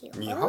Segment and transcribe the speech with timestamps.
[0.00, 0.48] 日本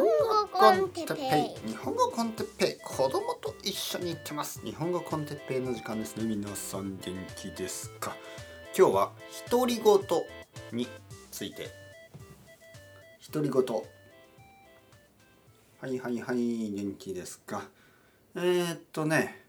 [0.52, 1.22] コンテッペ
[1.66, 1.70] イ。
[1.70, 2.84] 日本語コンテッペイ。
[2.84, 4.60] 子供と一緒に行ってます。
[4.64, 6.16] 日本語コンテッペイの時間です。
[6.18, 8.14] ね皆さん元気ですか？
[8.78, 9.10] 今日は
[9.50, 9.98] 独り言
[10.70, 10.86] に
[11.32, 11.68] ついて。
[13.32, 13.64] 独り言
[15.80, 17.64] はいはいはい元気ですか？
[18.36, 19.46] えー、っとね。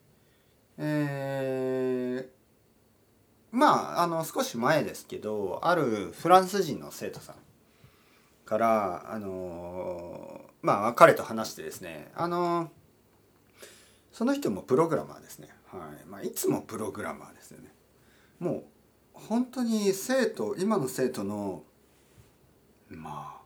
[0.79, 7.35] えー、まああの少し前ですけどあるフランス人の生徒さん。
[8.51, 12.69] からあのまあ彼と話してですねあの
[14.11, 17.69] その人もプログラマーですね、はいまあ、いつもプログラマーですよね
[18.39, 18.63] もう
[19.13, 21.63] 本当に生徒今の生徒の
[22.89, 23.41] まあ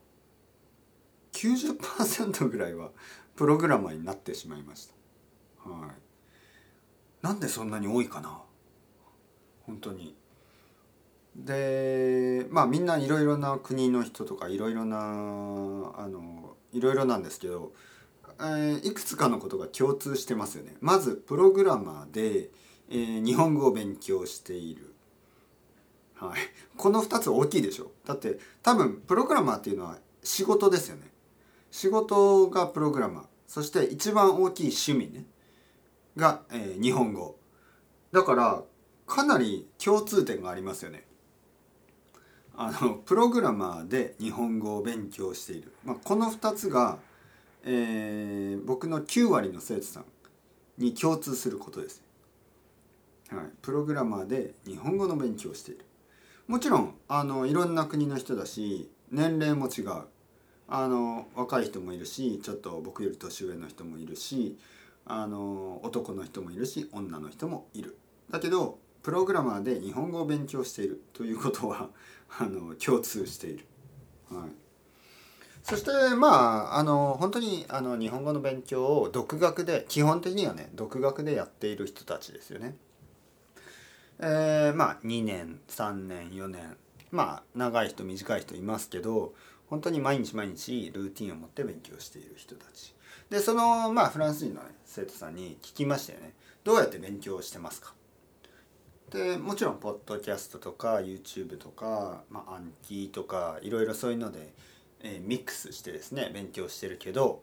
[1.34, 2.90] 90%ぐらいは
[3.36, 5.70] プログラマーになってしまいました。
[5.70, 5.90] はい。
[7.22, 8.42] なんでそんなに多いかな
[9.68, 10.16] 本当に。
[11.36, 15.02] でまあみんないろいろな国の人とかいろいろなあ
[16.08, 17.74] のいろいろなんですけど、
[18.40, 20.76] えー、いくつかのことが共通してますよね。
[20.82, 22.50] まずプログラマーで、
[22.90, 24.94] えー、日本語を勉強している。
[26.16, 26.40] はい、
[26.78, 27.92] この2つ大きいでしょ。
[28.06, 31.04] だって多分プログラマーっていうのは仕事ですよね。
[31.72, 33.24] 仕事がプログラマー。
[33.48, 35.26] そして一番大きい趣味ね。
[36.16, 37.38] が、えー、日本語。
[38.12, 38.64] だから
[39.06, 41.06] かなり共通点がありますよね。
[42.58, 46.98] あのプログラマーで日本語を勉強している、まあ、この2つが、
[47.64, 50.06] えー、僕の9割の生徒さん
[50.78, 52.04] に共通することです、
[53.30, 55.86] はい、プログラマーで日本語の勉強をしている。
[56.48, 60.04] もちろんあのいろんな国の人だし年齢も違う。
[60.68, 64.58] あの若い人もいるしちょっと僕より年上の人もいるし
[65.06, 67.98] あの男の人もいるし女の人もいる。
[68.32, 71.92] だけどプログラマーで日本語を勉強しているということは
[72.40, 73.66] あの共通している。
[74.32, 74.50] はい
[75.62, 82.78] そしてまああの本当にあの日本語の勉強を独学で基本的にはね独学でやっている人たちですよね。
[84.20, 86.76] えー、まあ2年3年4年
[87.12, 89.36] まあ長い人短い人いますけど
[89.68, 92.96] 本当に毎日毎日ルーティンを持って勉強している人たち
[93.30, 96.34] でそのまあフランス人の、ね、生徒さんに聞きましたよね
[96.64, 97.94] どうやって勉強してますか？
[99.16, 104.54] でもちろんポッドキャストとか YouTube とか、まあ、暗記とかいろいろそういうので、
[105.02, 107.42] えー、ミックスしてですね勉強してるけど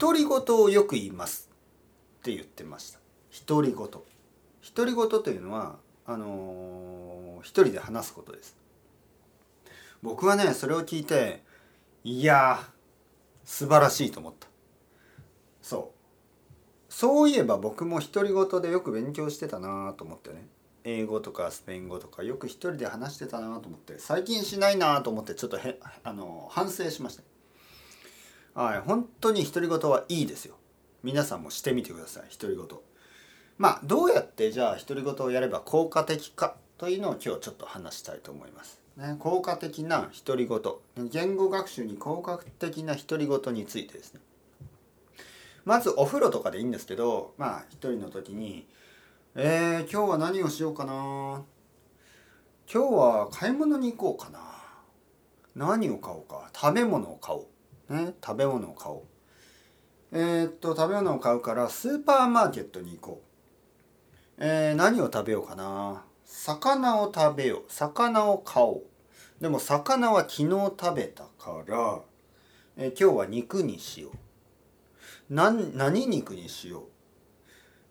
[0.00, 1.50] 独り言をよく言います。
[2.20, 3.00] って言ってました。
[3.46, 4.02] 独り言独
[4.86, 5.76] り言というのは
[6.06, 8.56] あのー、一人で話すことです。
[10.02, 11.42] 僕はねそれを聞いて
[12.04, 12.60] いや
[13.44, 14.48] 素晴らしいと思った。
[15.60, 15.94] そう。
[16.88, 20.53] そういえば僕も独り言でよく勉強してたなと思ってね。
[20.84, 28.62] 英語とかスペイン語とかよく一人で話してたなと思って最近しないなと思ってちょっとへあの反省しました。
[28.62, 30.56] はい本当に独り言はいいですよ。
[31.02, 32.66] 皆さんもしてみてください独り言。
[33.56, 40.60] まあどうやってじゃあ独り言をやれば効果的かというのを今日ちょっと話したいと思います、ね、効果的な独り言。
[41.08, 44.20] 言語学習に効果的な独り言についてですね。
[45.64, 48.66] まずお風呂とかでいいんですけどまあ一人の時に
[49.36, 51.42] 「えー、今日は何をしようかな。
[52.72, 54.38] 今日は買い物に行こうかな。
[55.56, 56.48] 何を買おうか。
[56.54, 57.48] 食べ物を買お
[57.90, 59.02] う、ね、食べ物を買おう。
[60.12, 63.22] えー、っと食べ物を買うからスーパーマーケットに行こ
[64.38, 66.04] う、えー、何を食べようかな。
[66.24, 67.64] 魚を食べよう。
[67.66, 68.84] 魚を買おう。
[69.40, 70.48] でも魚は昨日
[70.80, 72.02] 食べたから、
[72.76, 74.12] えー、今日は肉にしよう。
[75.28, 76.84] 何何肉にしよ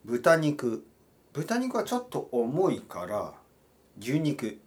[0.06, 0.12] う。
[0.14, 0.86] 豚肉。
[1.33, 3.33] 豚肉はちょっと重いから
[3.99, 4.59] 牛肉。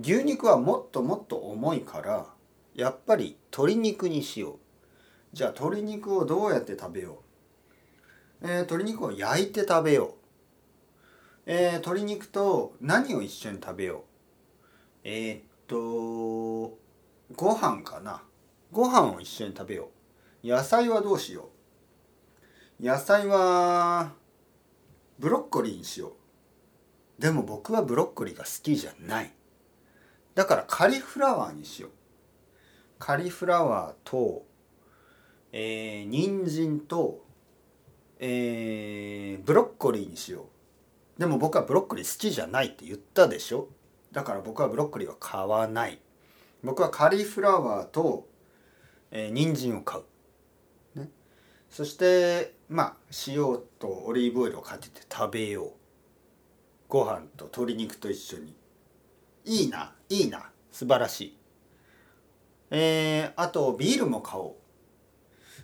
[0.00, 2.26] 牛肉はもっともっと重いから
[2.74, 4.56] やっぱり鶏肉にしよう。
[5.32, 7.22] じゃあ鶏肉をどうやって食べよ
[8.42, 10.12] う、えー、鶏肉を焼いて食べよう、
[11.46, 14.02] えー、鶏肉と何を一緒に食べよう。
[15.04, 16.78] えー、っと
[17.34, 18.22] ご飯かな。
[18.70, 19.90] ご飯を一緒に食べよ
[20.44, 20.46] う。
[20.46, 21.48] 野菜はどうしよ
[22.80, 22.84] う。
[22.86, 24.12] 野菜は
[25.18, 26.08] ブロッコリーにしよ
[27.18, 27.22] う。
[27.22, 29.32] でも僕はブロッコリーが好きじゃない。
[30.34, 31.90] だからカリフラワーにしよう。
[32.98, 34.44] カリフラワーと
[35.52, 37.24] えー、人参と
[38.18, 40.48] えー、ブロッコリーにしよ
[41.16, 41.20] う。
[41.20, 43.68] でも僕はブロッコリー好きじゃないって言ったでしょ。
[44.12, 45.98] だから僕はブロッコリーは買わない。
[46.62, 48.26] 僕はカリフラワーと、
[49.10, 50.04] えー、人参を買う。
[51.70, 52.96] そしてまあ
[53.26, 55.72] 塩とオリーブオイルをかけて食べよう。
[56.88, 58.54] ご飯と鶏肉と一緒に。
[59.44, 60.50] いいないいな。
[60.72, 61.38] 素晴らしい。
[62.70, 64.54] えー、あとビールも買おう。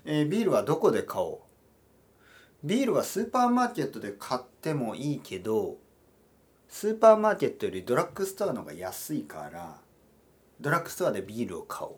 [0.04, 2.66] えー、ビールはどこで買おう。
[2.66, 5.78] ビールはスーパーマーケットで買ってもいいけど
[6.68, 9.78] スーパーマーケットよりドラッグストアの方が安いから
[10.60, 11.94] ドラッグストアでビールを買おう。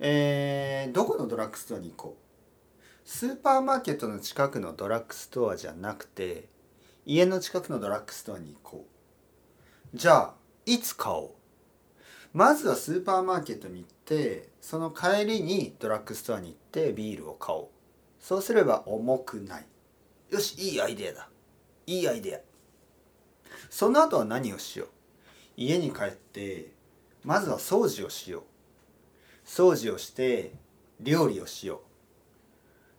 [0.00, 2.27] えー、どこのドラッグストアに行こう。
[3.10, 6.44] スーパーマーケットの近くのドラッグストアじゃなくて
[7.06, 8.86] 家の近くのドラッグストアに行こ
[9.94, 9.96] う。
[9.96, 10.34] じゃあ
[10.66, 11.30] いつ買おう？
[12.34, 17.68] まずはスーパーマーケットに行ってその帰りにドラッグストアに行ってビールを買おう。
[18.20, 19.66] そうすれば重くない。
[20.28, 21.30] よしいいアイデアだ。
[21.86, 22.40] いいアイデア。
[23.70, 24.88] その後は何をしよう？
[25.56, 26.72] 家に帰って
[27.24, 28.42] まずは掃除をしよう。
[29.46, 30.52] 掃除をして
[31.00, 31.87] 料理をしよう。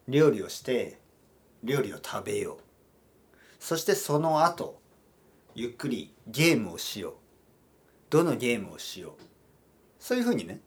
[0.10, 1.00] 料理をして
[1.64, 2.64] 料理を食べよう
[3.60, 4.80] そしてその後
[5.56, 7.14] ゆっくりゲームをしよう
[8.10, 9.14] どのゲームをしよう
[10.00, 10.62] そういうふうにね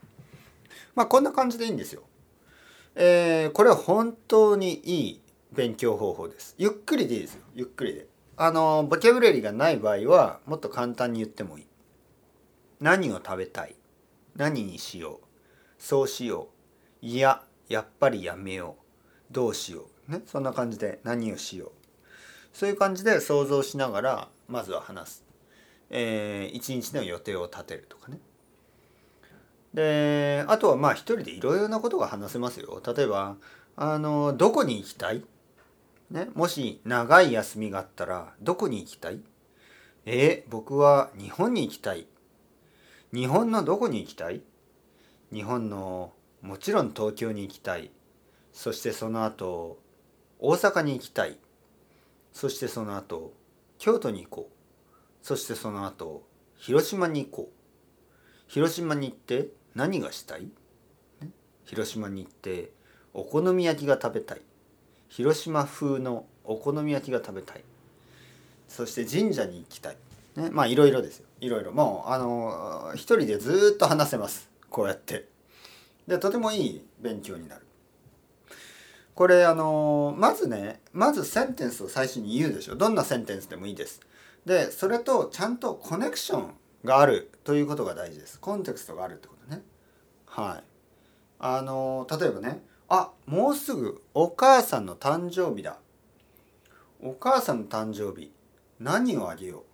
[0.95, 2.03] まあこんな感じでいいんですよ。
[2.95, 5.21] えー、これは本当にいい
[5.53, 6.55] 勉強方法です。
[6.59, 7.41] ゆっくりでいいですよ。
[7.55, 8.07] ゆっくりで。
[8.37, 11.67] あのボキャブラリーがない場合はもっと簡単に言ってもいい。
[12.81, 13.77] 何を食べたい
[14.35, 15.27] 何にしよう
[15.79, 16.49] そうしよ
[17.01, 18.82] ういややっぱりやめよう
[19.33, 20.23] どうしようね？
[20.27, 21.71] そんな感じで何をしよう
[22.53, 25.25] そういう感じで想像しながらまずは話す。
[25.91, 28.19] えー、一日の予定を立てるとかね。
[29.75, 32.83] であとはまあ一人でいろいろなことが話せますよ。
[32.87, 33.37] 例えば
[33.77, 35.25] あのどこに行きたい、
[36.11, 39.21] ね、もし長い休みがあったらどこに行きたい？
[40.05, 42.07] えー、僕は日本に行きたい。
[43.15, 44.43] 日本のどこに行きたい？
[45.33, 46.13] 日本の
[46.43, 47.91] もちろん東京に行きたい。
[48.53, 49.79] そしてその後
[50.39, 51.39] 大阪に行きたい。
[52.33, 53.33] そしてその後
[53.79, 55.27] 京都に行こう。
[55.27, 56.23] そしてその後
[56.57, 57.63] 広島に行こう。
[58.49, 60.47] 広島に行って何がしたい、
[61.65, 62.71] 広島に行って
[63.15, 64.43] お好み焼きが食べたい。
[65.09, 67.65] 広島風のお好み焼きが食べたい。
[68.69, 69.97] そして神社に行きたい、
[70.37, 71.27] ね、まあいろいろですよ。
[71.41, 71.73] いろいろ。
[71.73, 74.51] もうあの一人でずっと話せます。
[74.69, 75.29] こうやって。
[76.07, 77.67] でとてもいい勉強になる。
[79.15, 82.77] これあのまずねまずセンテンスを最初に言うでしょ。
[82.77, 84.01] どんなセンテンスでもいいです。
[84.47, 86.55] でそれとちゃんとコネクション
[86.85, 88.41] があるということが大事です。
[88.41, 89.63] コンテクストがあるってことね。
[90.27, 90.65] はい。
[91.39, 95.79] あの例えばねあもうすぐお母さんの誕生日だ。
[97.03, 98.33] お母さんの誕生日
[98.81, 99.65] 何をあげよ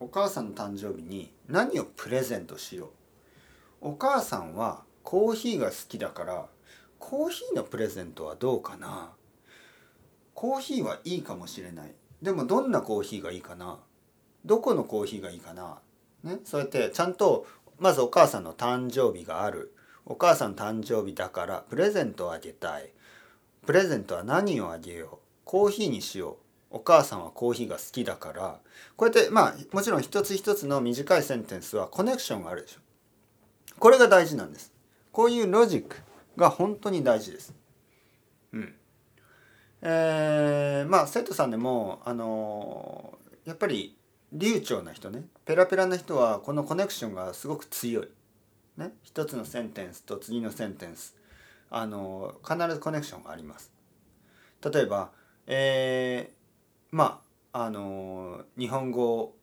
[0.00, 0.04] う。
[0.04, 3.88] お母さんの誕生日に何をプレゼントしよう。
[3.88, 6.46] お母さんはコーヒーが好きだから
[7.06, 9.10] コーヒーのプレゼントはどうかな？
[10.32, 11.92] コーヒーはいいかもしれない。
[12.22, 13.78] でもどんなコーヒーがいいかな？
[14.46, 15.80] どこのコーヒーがいいかな？
[16.22, 17.46] ね、そうやってちゃんと
[17.78, 19.74] まずお母さんの誕生日がある。
[20.06, 22.90] お母さん誕生日だからプレゼントをあげたい。
[23.66, 25.26] プレゼントは何をあげよう？
[25.44, 26.38] コーヒーにしよ
[26.72, 26.76] う。
[26.76, 28.60] お母さんはコーヒーが好きだから。
[28.96, 32.80] こうやってまあもちろん一つ一つの短いセンテンスはコネクションがあるでしょ。
[33.78, 34.72] これが大事なんです。
[35.12, 35.96] こういうロジック。
[36.36, 37.54] が本当に大事です。
[38.52, 38.74] うん。
[39.82, 43.98] えー、まあ生徒さんでもあのやっぱり
[44.32, 45.24] 流暢な人ね。
[45.44, 48.08] ペラペラな人はこのコネクションがすごく強い。
[48.76, 51.16] ね、一つのセンテンスと次のセンテンス。
[51.70, 53.72] あの必ずコネクションがあります。
[54.72, 55.10] 例えば、
[55.46, 57.20] えー、ま
[57.52, 59.36] ああの日本語を、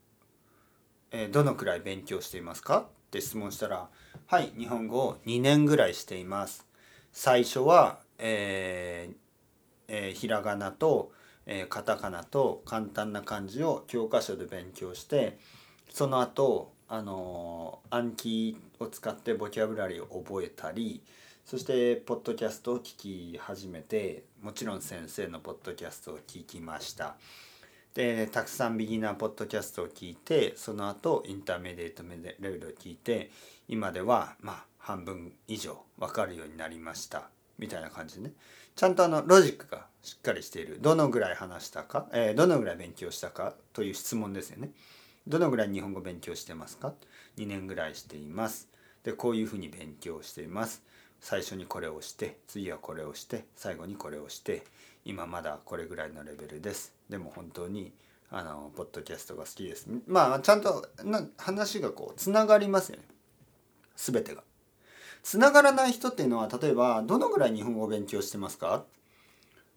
[1.12, 3.90] えー、どのくらい勉強していますかって質問したら
[4.28, 6.66] 「はい日本語を2年ぐらいしています」
[7.12, 9.16] 最初は、えー
[9.88, 11.12] えー、ひらがなと
[11.46, 15.38] えー、カタカナと簡単な漢字を教科書で勉強して
[15.90, 21.02] その後あのー、暗記を使ってボキャブラリーを覚えたり
[21.46, 22.96] そしてポッドキャストを聞
[23.34, 27.16] き始めてもちろん先生のポッドキャストを聞きました。
[27.94, 32.04] でたくさんビギナーポッドキャストを聞いてその後インターメディエート
[32.42, 33.32] レベルを聞いて
[33.68, 37.30] 今ではまあ半分以上分かるようになりました。
[37.58, 38.34] みたいな感じでね。
[38.76, 40.80] ちゃんとあのロジックがしっかりしている。
[40.82, 43.54] どのぐらい話したか、えー、どのぐらい勉強したか？
[43.74, 44.72] という質問ですよね。
[45.28, 46.94] どのぐらい日本語勉強してますか
[47.38, 48.68] ？2年ぐらいしています。
[49.04, 50.82] でこういうふうに勉強しています。
[51.20, 54.64] 最初にこれをして次はこれをして最後にこれをして
[55.06, 56.94] 今まだこれぐらいのレベルです。
[57.10, 57.94] でも本当に
[58.32, 59.88] あのポッドキャストが好きです。
[60.08, 63.04] まあちゃんとな話がこうつながりますよね。
[63.96, 64.44] 全てが。
[65.24, 68.86] つながらない人っていうのは例えばどのぐらい日本語を勉強してますか？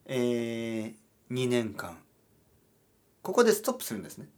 [0.06, 1.98] えー、2年間。
[3.22, 4.28] ここでストップするんですね。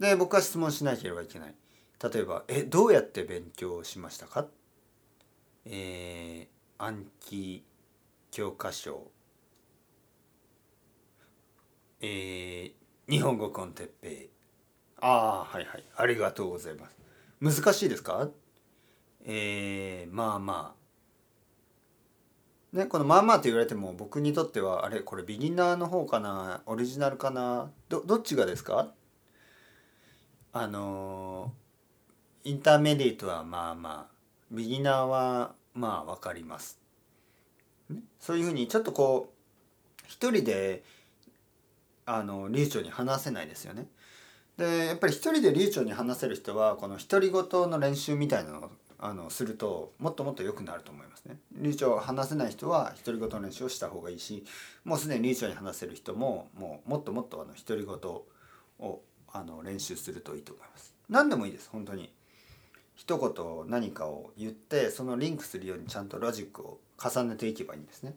[0.00, 1.54] で僕は質問しなければいけない。
[2.02, 4.46] 例えば「えどうやって勉強しましたか?」
[5.64, 6.48] え
[6.78, 7.64] 暗記
[8.30, 9.10] 教科書。
[12.00, 14.30] えー、日本語コンテッペイ。
[15.00, 15.84] ああはいはい。
[15.96, 16.96] ありがとうございます。
[17.40, 18.28] 難しいですか？
[19.24, 20.74] えー、まあま
[22.74, 28.92] あねこの「まあまあ」と言われても僕にとってはあれこれビギナーの方かなオリジナルかなどどっちがですか？
[30.52, 31.52] あの
[32.44, 34.14] インターメディートはまあまあ
[34.50, 36.78] ビギナーはまあ分かります。
[38.20, 40.84] そういうふうにちょっとこう一人で
[42.06, 43.86] あの流暢に話せないですよね。
[44.56, 48.70] でやっぱり一人で流暢に話せる人はこの独り言の練習みたいなのを
[49.06, 51.36] あのするともっともっと良くなると思いますね。
[51.52, 54.46] 流暢話せない人は独り言の練習をした方がいいし
[54.82, 57.94] もうすでに流暢に話せる人ももうもっともっとあの独り言
[58.88, 60.94] をあの練習するといいと思います。
[61.10, 62.10] 何でもいいです本当に。
[62.94, 68.14] 一言何かを言ってそのリンクするようにちゃんとロジックを重ねていけばいいんですね。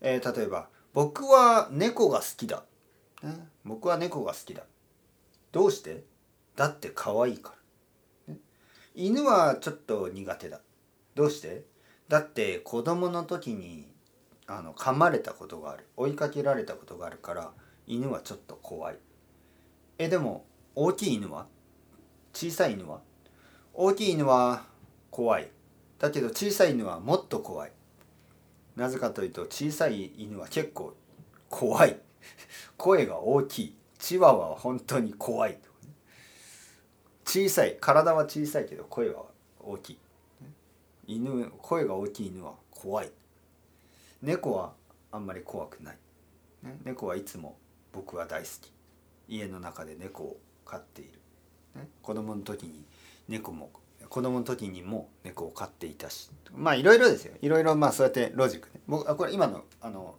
[0.00, 2.62] えー、例えば「僕は猫が好きだ」
[3.24, 4.62] ね「僕は猫が好きだ」
[5.50, 6.04] どうして？
[6.54, 7.56] だって可愛いから、
[8.94, 10.60] 犬はちょっと苦手だ。
[11.14, 11.64] どうして？
[12.08, 13.88] だって子供の時に
[14.46, 15.86] あの噛まれたことがある。
[15.96, 17.52] 追いかけられたことがあるから
[17.86, 18.98] 犬はちょっと怖い。
[19.98, 20.44] えでも
[20.74, 21.46] 大きい犬は？
[22.34, 23.00] 小さい犬は？
[23.72, 24.64] 大きい犬は
[25.10, 25.48] 怖い。
[25.98, 27.72] だけど小さい犬はもっと怖い。
[28.76, 30.94] なぜかというと小さい犬は結構
[31.48, 31.98] 怖い。
[32.76, 33.76] 声が大きい。
[33.98, 35.58] チワワは本当に怖い。
[37.24, 39.24] 小さい体は小さいけど声は
[39.60, 39.98] 大きい。
[41.06, 43.10] 犬声が大きい犬は怖い。
[44.22, 44.72] 猫は
[45.10, 45.98] あんまり怖くない、
[46.84, 47.56] 猫はいつも
[47.92, 48.72] 僕は大好き。
[49.28, 51.12] 家の中で猫を飼っている、
[52.02, 52.84] 子供の時に
[53.28, 53.70] 猫も
[54.08, 56.30] 子供の時にも猫を飼っていたし。
[56.54, 57.34] まあいろいろですよ。
[57.40, 58.80] いろいろまあそうやってロジックね。
[58.86, 60.16] 僕これ今のあの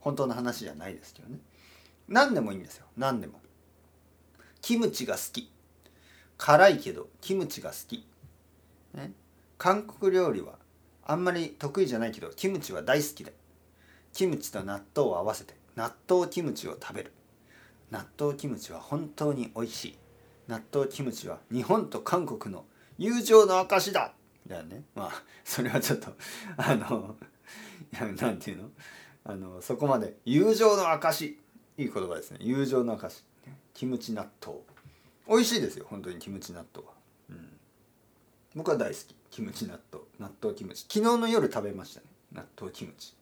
[0.00, 1.38] 本当の話じゃないですけどね。
[2.08, 2.86] 何でもいいんですよ。
[2.96, 3.40] 何でも。
[4.60, 5.51] キムチが好き。
[6.38, 8.06] 辛いけどキムチが好き、
[8.94, 9.12] ね、
[9.58, 10.54] 韓国料理は
[11.04, 13.30] あんまり得意じゃないけどキムチは大好きだ
[14.12, 17.12] キムチと納豆を合わせて納豆キムチを食べる。
[17.90, 19.98] 納豆キムチは本当に美味しい。
[20.48, 22.64] 納豆キムチは日本と韓国の
[22.98, 24.12] 友情の証だ。
[24.46, 24.82] だよね。
[24.94, 26.12] まあそれはちょっと
[26.58, 27.16] あの
[28.20, 28.70] 何て言うの？
[29.24, 31.38] あのそこまで友情の証
[31.78, 32.38] いい言葉ですね。
[32.42, 33.24] 友情の証
[33.72, 34.58] キムチ納豆
[35.28, 36.92] 美味しいですよ本当にキムチ納豆は、
[37.30, 37.48] うん、
[38.56, 39.14] 僕は大好き。
[39.30, 40.04] キムチ納豆。
[40.18, 40.82] 納豆キムチ。
[40.82, 42.06] 昨日の夜食べましたね。
[42.32, 43.14] 納豆キムチ。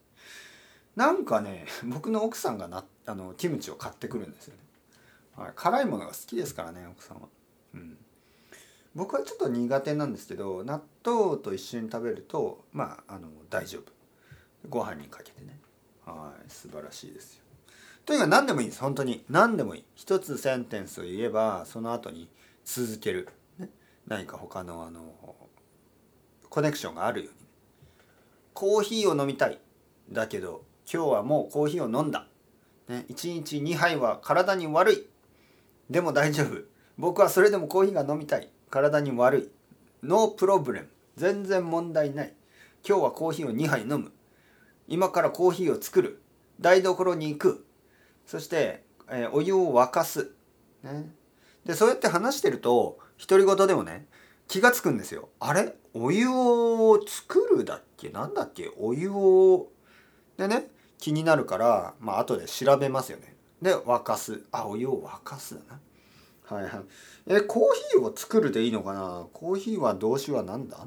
[0.97, 4.61] なんかね僕の奥さんがなあのキムチを買ってくるんですよね。
[5.37, 7.29] はい、辛いものが好きですからね奥さんは、
[7.75, 7.97] うん、
[8.95, 13.93] 僕はちょっと苦手なんですけど納豆と一緒に食べるとまああの大丈夫。
[14.69, 15.59] ご飯にかけてね。
[16.05, 16.51] はい。
[16.51, 17.45] 素晴らしいですよ。
[18.11, 19.25] とにかく何でもいいです本当に。
[19.31, 19.85] 何でもいい。
[19.95, 22.29] 一つセンテンスを言えばその後に
[22.65, 23.69] 続ける、ね、
[24.09, 25.15] 何か他のあの
[26.49, 27.47] コネクションがあるように。
[28.53, 29.61] コーヒーを飲みたい。
[30.11, 32.27] だけど今日はもうコーヒーを飲んだ、
[32.89, 35.07] ね、1日2杯は体に悪い。
[35.89, 36.65] でも大丈夫。
[36.99, 38.51] 僕はそれでもコーヒーが飲みたい。
[38.71, 39.51] 体に悪い。
[40.03, 40.89] ノープロブレム。
[41.15, 42.35] 全然問題ない。
[42.85, 44.11] 今日はコーヒーを2杯飲む。
[44.89, 46.21] 今からコーヒーを作る。
[46.61, 47.67] 台所に行く。
[48.31, 50.31] そして、えー、お湯を沸かす、
[50.85, 51.11] ね、
[51.67, 54.07] でそうやって話してると独り言でもね
[54.47, 55.31] 気が付くんですよ。
[55.41, 55.75] あれ？
[55.95, 58.09] お湯を作るだっけ？
[58.11, 58.71] なんだっけ？
[58.79, 59.67] お湯を。
[60.37, 60.69] でね
[60.99, 63.35] 気になるからまあ後で調べますよね。
[63.61, 64.43] で沸かす。
[64.53, 66.57] あお湯を沸かすだな。
[66.57, 66.73] はいはい。
[67.27, 69.27] えコーヒーを作るでいいのかな？
[69.33, 70.87] コーヒーは動詞は何だ？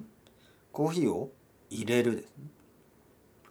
[0.71, 1.29] コーヒーを
[1.69, 2.45] 入れるですね。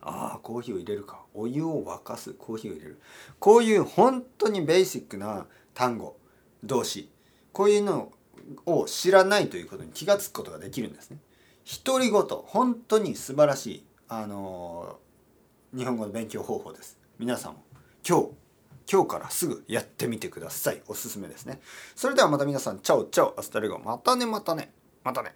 [0.02, 1.22] ああコーヒーを入れるか。
[1.32, 2.34] お湯を沸かす。
[2.34, 3.00] コーヒーを入れる。
[3.38, 6.16] こういう本当にベーシックな単語
[6.64, 7.08] 動詞。
[7.52, 8.12] こういうの
[8.66, 11.18] を知らないということに気が付くことができるんですね。
[11.84, 16.98] 独り言本当に素晴らしいあのー、日本語の勉強方法です。
[17.18, 17.62] 皆さんも
[18.06, 18.28] 今日
[18.90, 20.82] 今日からすぐやってみてください。
[20.88, 21.60] おすすめですね。
[21.94, 23.38] それではまた皆さんチャオチャオ。
[23.38, 23.78] Hasta luego。
[23.78, 24.72] またねまたね。
[25.04, 25.34] またね。